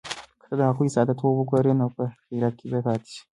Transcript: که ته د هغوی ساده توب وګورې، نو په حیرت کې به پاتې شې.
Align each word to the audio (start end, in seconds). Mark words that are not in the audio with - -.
که 0.41 0.45
ته 0.49 0.55
د 0.59 0.61
هغوی 0.69 0.89
ساده 0.95 1.13
توب 1.19 1.33
وګورې، 1.37 1.71
نو 1.79 1.85
په 1.95 2.03
حیرت 2.29 2.53
کې 2.59 2.67
به 2.71 2.79
پاتې 2.87 3.07
شې. 3.13 3.21